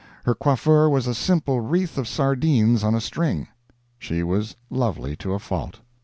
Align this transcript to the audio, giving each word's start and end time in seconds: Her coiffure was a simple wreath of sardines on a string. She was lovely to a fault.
Her 0.23 0.33
coiffure 0.33 0.89
was 0.89 1.05
a 1.05 1.13
simple 1.13 1.59
wreath 1.61 1.95
of 1.95 2.07
sardines 2.07 2.83
on 2.83 2.95
a 2.95 2.99
string. 2.99 3.49
She 3.99 4.23
was 4.23 4.55
lovely 4.71 5.15
to 5.17 5.33
a 5.35 5.39
fault. 5.39 5.81